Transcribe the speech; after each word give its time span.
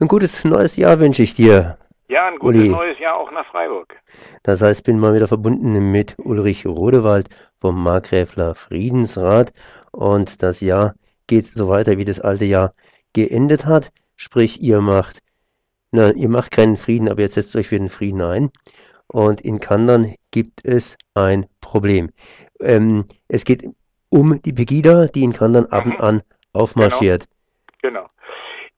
Ein 0.00 0.08
gutes 0.08 0.44
neues 0.44 0.76
Jahr 0.76 0.98
wünsche 0.98 1.22
ich 1.22 1.34
dir. 1.34 1.76
Ja, 2.08 2.26
ein 2.26 2.38
gutes 2.38 2.62
Uli. 2.62 2.70
neues 2.70 2.98
Jahr 2.98 3.18
auch 3.18 3.30
nach 3.32 3.44
Freiburg. 3.44 4.00
Das 4.42 4.62
heißt, 4.62 4.82
bin 4.82 4.98
mal 4.98 5.14
wieder 5.14 5.28
verbunden 5.28 5.92
mit 5.92 6.16
Ulrich 6.18 6.64
Rodewald 6.64 7.28
vom 7.60 7.82
Markgräfler 7.82 8.54
Friedensrat 8.54 9.52
und 9.92 10.42
das 10.42 10.62
Jahr 10.62 10.94
geht 11.26 11.52
so 11.52 11.68
weiter, 11.68 11.98
wie 11.98 12.06
das 12.06 12.18
alte 12.18 12.46
Jahr 12.46 12.72
geendet 13.12 13.66
hat. 13.66 13.92
Sprich, 14.16 14.62
ihr 14.62 14.80
macht, 14.80 15.18
na, 15.90 16.12
ihr 16.12 16.30
macht 16.30 16.50
keinen 16.50 16.78
Frieden, 16.78 17.10
aber 17.10 17.20
jetzt 17.20 17.34
setzt 17.34 17.54
euch 17.54 17.68
für 17.68 17.78
den 17.78 17.90
Frieden 17.90 18.22
ein. 18.22 18.50
Und 19.06 19.42
in 19.42 19.60
Kandern 19.60 20.14
gibt 20.30 20.64
es 20.64 20.96
ein 21.12 21.44
Problem. 21.60 22.08
Ähm, 22.60 23.04
es 23.28 23.44
geht 23.44 23.64
um 24.08 24.40
die 24.40 24.54
Pegida, 24.54 25.08
die 25.08 25.24
in 25.24 25.34
Kandern 25.34 25.66
ab 25.66 25.84
und 25.84 26.00
an 26.00 26.22
aufmarschiert. 26.54 27.26
Genau. 27.82 28.08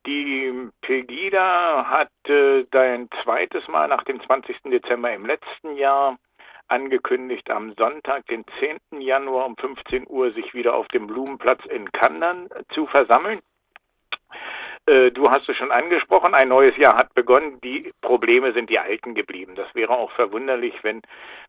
Die 0.07 0.69
Pegida 0.81 1.87
hat 1.89 2.11
äh, 2.27 2.65
ein 2.73 3.09
zweites 3.23 3.69
Mal 3.69 3.87
nach 3.87 4.03
dem 4.03 4.21
20. 4.21 4.63
Dezember 4.65 5.13
im 5.13 5.27
letzten 5.27 5.77
Jahr 5.77 6.19
angekündigt, 6.67 7.51
am 7.51 7.75
Sonntag, 7.75 8.27
den 8.27 8.45
10. 8.59 9.01
Januar 9.01 9.47
um 9.47 9.57
15 9.57 10.07
Uhr 10.09 10.33
sich 10.33 10.55
wieder 10.55 10.75
auf 10.75 10.89
dem 10.89 11.07
Blumenplatz 11.07 11.65
in 11.67 11.93
Kandern 11.93 12.49
zu 12.75 12.87
versammeln. 12.87 13.41
Äh, 14.87 15.13
du 15.13 15.31
hast 15.31 15.49
es 15.49 15.57
schon 15.57 15.71
angesprochen, 15.71 16.35
ein 16.35 16.49
neues 16.49 16.77
Jahr 16.77 16.97
hat 16.97 17.15
begonnen. 17.15 17.61
Die 17.61 17.93
Probleme 18.01 18.53
sind 18.53 18.71
die 18.71 18.81
alten 18.81 19.15
geblieben. 19.15 19.55
Das 19.55 19.73
wäre 19.75 19.97
auch 19.97 20.11
verwunderlich, 20.13 20.75
wenn 20.83 21.03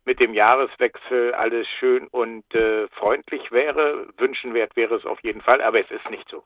mit 0.05 0.19
dem 0.19 0.35
Jahreswechsel 0.35 1.33
alles 1.33 1.67
schön 1.67 2.07
und 2.07 2.43
äh, 2.55 2.87
freundlich 2.89 3.51
wäre. 3.51 4.07
Wünschenwert 4.17 4.75
wäre 4.75 4.95
es 4.95 5.05
auf 5.05 5.19
jeden 5.23 5.41
Fall, 5.41 5.61
aber 5.61 5.79
es 5.79 5.89
ist 5.89 6.07
nicht 6.11 6.29
so. 6.29 6.43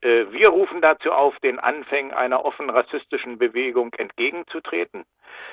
Äh, 0.00 0.26
wir 0.30 0.48
rufen 0.48 0.80
dazu 0.80 1.12
auf, 1.12 1.38
den 1.40 1.58
Anfängen 1.58 2.12
einer 2.12 2.44
offen 2.44 2.70
rassistischen 2.70 3.38
Bewegung 3.38 3.92
entgegenzutreten. 3.94 5.04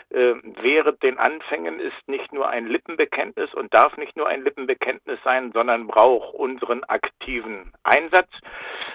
Äh, 0.09 0.35
während 0.61 1.01
den 1.03 1.17
Anfängen 1.17 1.79
ist 1.79 2.07
nicht 2.07 2.31
nur 2.31 2.49
ein 2.49 2.67
Lippenbekenntnis 2.67 3.53
und 3.53 3.73
darf 3.73 3.97
nicht 3.97 4.15
nur 4.15 4.27
ein 4.27 4.43
Lippenbekenntnis 4.43 5.19
sein, 5.23 5.51
sondern 5.51 5.87
braucht 5.87 6.33
unseren 6.35 6.83
aktiven 6.83 7.71
Einsatz. 7.83 8.29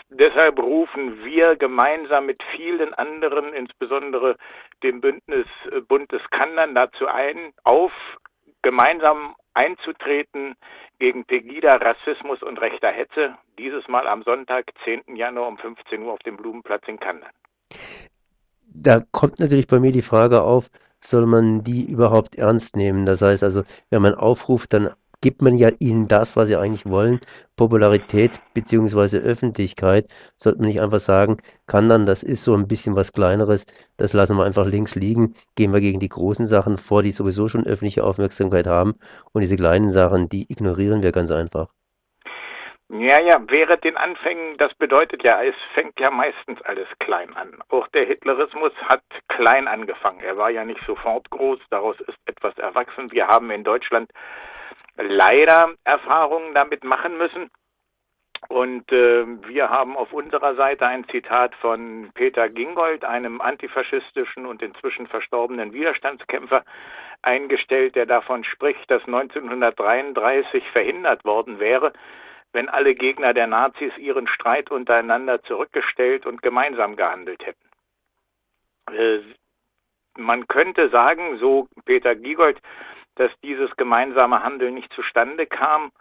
Deshalb 0.08 0.58
rufen 0.58 1.24
wir 1.24 1.56
gemeinsam 1.56 2.26
mit 2.26 2.42
vielen 2.56 2.94
anderen, 2.94 3.52
insbesondere 3.52 4.36
dem 4.82 5.00
Bündnis 5.00 5.46
äh, 5.70 5.80
Bund 5.80 6.10
des 6.12 6.22
Kandern, 6.30 6.74
dazu 6.74 7.06
ein, 7.06 7.52
auf, 7.64 7.92
gemeinsam 8.62 9.34
einzutreten 9.55 10.55
gegen 10.98 11.25
Pegida, 11.25 11.77
Rassismus 11.77 12.42
und 12.42 12.61
rechter 12.61 12.89
Hetze. 12.89 13.36
Dieses 13.58 13.86
Mal 13.89 14.06
am 14.06 14.22
Sonntag, 14.22 14.66
10. 14.84 15.16
Januar 15.16 15.48
um 15.48 15.58
15 15.58 16.03
Uhr 16.03 16.12
auf 16.12 16.19
dem 16.20 16.36
Blumenplatz 16.36 16.83
in 16.86 17.00
Kandern. 17.00 17.31
Da 18.72 19.03
kommt 19.12 19.41
natürlich 19.41 19.66
bei 19.66 19.81
mir 19.81 19.92
die 19.92 20.03
Frage 20.03 20.42
auf, 20.42 20.70
soll 21.00 21.27
man 21.27 21.64
die 21.64 21.91
überhaupt 21.91 22.36
ernst 22.36 22.77
nehmen? 22.77 23.06
Das 23.06 23.22
heißt 23.22 23.42
also, 23.42 23.64
wenn 23.88 24.03
man 24.03 24.14
aufruft, 24.14 24.72
dann 24.72 24.91
gibt 25.20 25.42
man 25.42 25.54
ja 25.56 25.70
ihnen 25.78 26.08
das, 26.08 26.36
was 26.36 26.48
sie 26.48 26.56
eigentlich 26.56 26.86
wollen, 26.86 27.20
Popularität 27.56 28.40
beziehungsweise 28.54 29.18
Öffentlichkeit. 29.18 30.06
Sollte 30.36 30.58
man 30.58 30.68
nicht 30.68 30.80
einfach 30.80 31.00
sagen, 31.00 31.38
kann 31.66 31.88
dann, 31.88 32.06
das 32.06 32.22
ist 32.22 32.44
so 32.44 32.54
ein 32.54 32.68
bisschen 32.68 32.96
was 32.96 33.12
Kleineres, 33.12 33.66
das 33.96 34.12
lassen 34.12 34.36
wir 34.36 34.44
einfach 34.44 34.66
links 34.66 34.94
liegen, 34.94 35.34
gehen 35.56 35.72
wir 35.72 35.80
gegen 35.80 36.00
die 36.00 36.08
großen 36.08 36.46
Sachen 36.46 36.78
vor, 36.78 37.02
die 37.02 37.10
sowieso 37.12 37.48
schon 37.48 37.66
öffentliche 37.66 38.04
Aufmerksamkeit 38.04 38.66
haben 38.66 38.94
und 39.32 39.42
diese 39.42 39.56
kleinen 39.56 39.91
Sachen, 39.91 40.28
die 40.28 40.50
ignorieren 40.50 41.02
wir 41.02 41.12
ganz 41.12 41.30
einfach. 41.30 41.68
Ja, 42.92 43.20
ja, 43.20 43.41
während 43.46 43.84
den 43.84 43.96
Anfängen, 43.96 44.56
das 44.56 44.74
bedeutet 44.74 45.22
ja, 45.22 45.41
es 45.44 45.54
fängt 45.74 46.00
ja 46.00 46.10
meistens 46.10 46.60
alles 46.62 46.88
klein 46.98 47.32
an. 47.36 47.62
Auch 47.68 47.86
der 47.88 48.04
Hitlerismus 48.04 48.72
hat 48.82 49.04
klein 49.28 49.68
angefangen. 49.68 50.18
Er 50.18 50.36
war 50.36 50.50
ja 50.50 50.64
nicht 50.64 50.80
sofort 50.84 51.30
groß, 51.30 51.60
daraus 51.70 52.00
ist 52.00 52.18
etwas 52.26 52.58
erwachsen. 52.58 53.12
Wir 53.12 53.28
haben 53.28 53.52
in 53.52 53.62
Deutschland 53.62 54.10
leider 54.96 55.74
Erfahrungen 55.84 56.54
damit 56.54 56.84
machen 56.84 57.16
müssen. 57.16 57.50
Und 58.48 58.91
äh, 58.91 59.26
wir 59.48 59.68
haben 59.70 59.96
auf 59.96 60.12
unserer 60.12 60.54
Seite 60.54 60.86
ein 60.86 61.06
Zitat 61.08 61.54
von 61.56 62.10
Peter 62.14 62.48
Gingold, 62.48 63.04
einem 63.04 63.40
antifaschistischen 63.40 64.46
und 64.46 64.62
inzwischen 64.62 65.06
verstorbenen 65.06 65.72
Widerstandskämpfer, 65.72 66.64
eingestellt, 67.22 67.96
der 67.96 68.06
davon 68.06 68.44
spricht, 68.44 68.90
dass 68.90 69.04
1933 69.04 70.64
verhindert 70.70 71.24
worden 71.24 71.60
wäre, 71.60 71.92
wenn 72.52 72.69
alle 72.69 72.94
Gegner 72.94 73.34
der 73.34 73.46
Nazis 73.46 73.96
ihren 73.98 74.26
Streit 74.26 74.70
untereinander 74.70 75.42
zurückgestellt 75.42 76.26
und 76.26 76.42
gemeinsam 76.42 76.96
gehandelt 76.96 77.44
hätten. 77.46 77.69
Äh, 78.92 79.20
man 80.19 80.48
könnte 80.48 80.88
sagen, 80.88 81.38
so 81.38 81.69
Peter 81.84 82.14
Giegold, 82.16 82.60
dass 83.20 83.31
dieses 83.42 83.70
gemeinsame 83.76 84.42
Handeln 84.42 84.72
nicht 84.72 84.91
zustande 84.94 85.47
kam, 85.47 85.92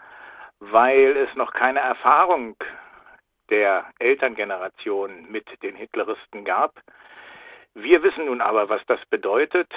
weil 0.60 1.18
es 1.18 1.36
noch 1.36 1.52
keine 1.52 1.82
Erfahrung 1.82 2.56
der 3.50 3.86
Elterngeneration 4.00 5.30
mit 5.30 5.46
den 5.62 5.76
Hitleristen 5.76 6.46
gab. 6.46 6.80
Wir 7.74 8.04
wissen 8.04 8.28
nun 8.28 8.40
aber, 8.40 8.70
was 8.70 8.82
das 8.88 9.06
bedeutet. 9.10 9.70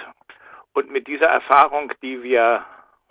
Und 0.73 0.93
mit 0.93 1.09
dieser 1.09 1.27
Erfahrung, 1.27 1.93
die 2.01 2.23
wir 2.23 2.65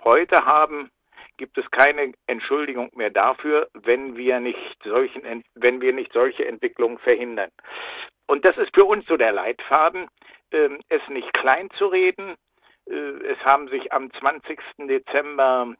heute 0.05 0.45
haben, 0.45 0.91
gibt 1.35 1.57
es 1.57 1.69
keine 1.71 2.13
Entschuldigung 2.25 2.89
mehr 2.95 3.09
dafür, 3.09 3.67
wenn 3.73 4.15
wir 4.15 4.39
nicht 4.39 4.77
solchen, 4.85 5.43
wenn 5.55 5.81
wir 5.81 5.91
nicht 5.91 6.13
solche 6.13 6.47
Entwicklungen 6.47 6.99
verhindern. 6.99 7.49
Und 8.27 8.45
das 8.45 8.55
ist 8.55 8.73
für 8.73 8.85
uns 8.85 9.05
so 9.07 9.17
der 9.17 9.33
Leitfaden, 9.33 10.07
ähm, 10.53 10.79
es 10.87 11.01
nicht 11.09 11.33
klein 11.33 11.69
zu 11.71 11.87
reden, 11.87 12.37
es 12.85 13.37
haben 13.45 13.67
sich 13.69 13.93
am 13.93 14.11
20. 14.13 14.59
Dezember 14.79 15.75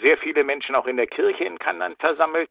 sehr 0.00 0.18
viele 0.18 0.44
Menschen 0.44 0.74
auch 0.74 0.86
in 0.86 0.96
der 0.96 1.06
Kirche 1.06 1.44
in 1.44 1.58
Kandern 1.58 1.96
versammelt, 1.96 2.50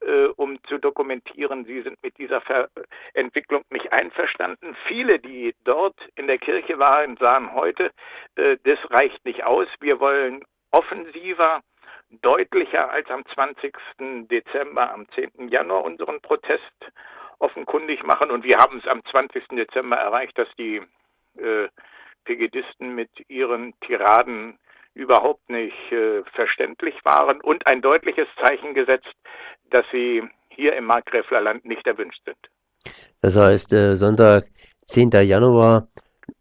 äh, 0.00 0.26
um 0.36 0.62
zu 0.64 0.78
dokumentieren, 0.78 1.64
sie 1.64 1.82
sind 1.82 2.02
mit 2.02 2.16
dieser 2.18 2.40
Ver 2.40 2.68
Entwicklung 3.14 3.64
nicht 3.70 3.92
einverstanden. 3.92 4.76
Viele, 4.86 5.18
die 5.18 5.54
dort 5.64 5.96
in 6.14 6.26
der 6.26 6.38
Kirche 6.38 6.78
waren, 6.78 7.16
sahen 7.16 7.52
heute, 7.52 7.90
äh, 8.36 8.56
das 8.64 8.78
reicht 8.90 9.24
nicht 9.24 9.44
aus. 9.44 9.68
Wir 9.80 10.00
wollen 10.00 10.44
offensiver, 10.70 11.60
deutlicher 12.22 12.90
als 12.90 13.10
am 13.10 13.24
20. 13.26 13.76
Dezember, 14.28 14.92
am 14.92 15.08
10. 15.10 15.48
Januar 15.48 15.84
unseren 15.84 16.20
Protest 16.20 16.92
offenkundig 17.38 18.04
machen. 18.04 18.30
Und 18.30 18.44
wir 18.44 18.58
haben 18.58 18.78
es 18.78 18.86
am 18.86 19.04
20. 19.04 19.48
Dezember 19.48 19.96
erreicht, 19.96 20.38
dass 20.38 20.48
die 20.56 20.80
äh, 21.38 21.68
Pegidisten 22.24 22.94
mit 22.94 23.10
ihren 23.28 23.74
Tiraden 23.80 24.58
überhaupt 24.94 25.48
nicht 25.50 25.92
äh, 25.92 26.22
verständlich 26.34 26.94
waren 27.04 27.40
und 27.40 27.66
ein 27.66 27.82
deutliches 27.82 28.28
Zeichen 28.42 28.74
gesetzt, 28.74 29.12
dass 29.70 29.84
sie 29.92 30.22
hier 30.48 30.76
im 30.76 30.84
Markgräfler 30.84 31.40
Land 31.40 31.64
nicht 31.64 31.86
erwünscht 31.86 32.20
sind. 32.24 32.38
Das 33.20 33.36
heißt, 33.36 33.72
äh, 33.72 33.96
Sonntag, 33.96 34.44
10. 34.86 35.10
Januar, 35.22 35.88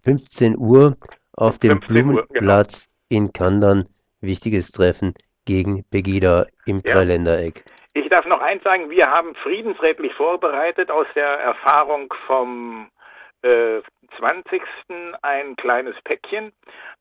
15 0.04 0.58
Uhr 0.58 0.96
auf 1.34 1.58
dem 1.60 1.80
Blumenplatz 1.80 2.90
genau. 3.10 3.26
in 3.26 3.34
Kandern, 3.34 3.90
wichtiges 4.22 4.72
Treffen 4.72 5.14
gegen 5.46 5.84
Pegida 5.90 6.46
im 6.66 6.82
ja. 6.86 6.94
Dreiländereck. 6.94 7.64
Ich 7.96 8.10
darf 8.10 8.26
noch 8.26 8.42
eins 8.42 8.64
sagen, 8.64 8.90
wir 8.90 9.08
haben 9.08 9.36
friedensrätlich 9.36 10.14
vorbereitet 10.14 10.90
aus 10.90 11.06
der 11.16 11.28
Erfahrung 11.28 12.12
vom 12.26 12.90
äh, 13.44 13.82
20. 14.18 14.62
ein 15.22 15.56
kleines 15.56 15.96
Päckchen. 16.04 16.52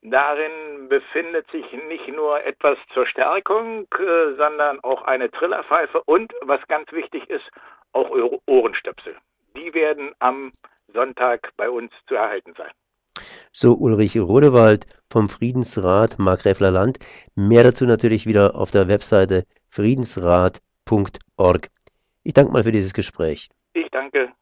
Darin 0.02 0.88
befindet 0.88 1.50
sich 1.50 1.64
nicht 1.88 2.08
nur 2.08 2.44
etwas 2.44 2.78
zur 2.92 3.06
Stärkung, 3.06 3.86
äh, 3.98 4.34
sondern 4.36 4.80
auch 4.80 5.02
eine 5.02 5.30
Trillerpfeife 5.30 6.02
und, 6.04 6.32
was 6.42 6.60
ganz 6.68 6.90
wichtig 6.92 7.28
ist, 7.30 7.48
auch 7.92 8.10
Ohrenstöpsel. 8.46 9.16
Die 9.56 9.72
werden 9.74 10.12
am 10.18 10.50
Sonntag 10.92 11.50
bei 11.56 11.70
uns 11.70 11.92
zu 12.06 12.14
erhalten 12.14 12.54
sein. 12.56 12.70
So 13.52 13.74
Ulrich 13.74 14.18
Rodewald 14.18 14.86
vom 15.10 15.28
Friedensrat 15.28 16.18
Markgräfler 16.18 16.70
Land. 16.70 16.98
Mehr 17.36 17.62
dazu 17.62 17.84
natürlich 17.84 18.26
wieder 18.26 18.54
auf 18.54 18.70
der 18.70 18.88
Webseite 18.88 19.44
friedensrat.org. 19.68 21.68
Ich 22.24 22.32
danke 22.32 22.52
mal 22.52 22.62
für 22.62 22.72
dieses 22.72 22.94
Gespräch. 22.94 23.50
Ich 23.74 23.90
danke. 23.90 24.32